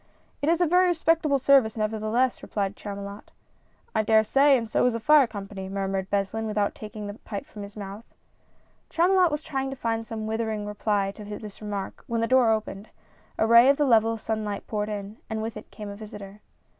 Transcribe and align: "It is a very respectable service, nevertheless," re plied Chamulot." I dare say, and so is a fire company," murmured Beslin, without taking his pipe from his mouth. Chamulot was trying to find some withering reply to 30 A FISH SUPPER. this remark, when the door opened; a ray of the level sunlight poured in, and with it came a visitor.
"It 0.41 0.49
is 0.49 0.61
a 0.61 0.65
very 0.65 0.87
respectable 0.87 1.37
service, 1.37 1.77
nevertheless," 1.77 2.41
re 2.41 2.49
plied 2.49 2.75
Chamulot." 2.75 3.29
I 3.95 4.01
dare 4.01 4.23
say, 4.23 4.57
and 4.57 4.67
so 4.67 4.83
is 4.87 4.95
a 4.95 4.99
fire 4.99 5.27
company," 5.27 5.69
murmured 5.69 6.09
Beslin, 6.09 6.47
without 6.47 6.73
taking 6.73 7.07
his 7.07 7.19
pipe 7.19 7.45
from 7.45 7.61
his 7.61 7.77
mouth. 7.77 8.11
Chamulot 8.89 9.29
was 9.29 9.43
trying 9.43 9.69
to 9.69 9.75
find 9.75 10.07
some 10.07 10.25
withering 10.25 10.65
reply 10.65 11.11
to 11.11 11.17
30 11.21 11.21
A 11.21 11.23
FISH 11.25 11.29
SUPPER. 11.35 11.41
this 11.43 11.61
remark, 11.61 12.03
when 12.07 12.21
the 12.21 12.25
door 12.25 12.49
opened; 12.51 12.89
a 13.37 13.45
ray 13.45 13.69
of 13.69 13.77
the 13.77 13.85
level 13.85 14.17
sunlight 14.17 14.65
poured 14.65 14.89
in, 14.89 15.17
and 15.29 15.39
with 15.43 15.55
it 15.55 15.69
came 15.69 15.89
a 15.89 15.95
visitor. 15.95 16.39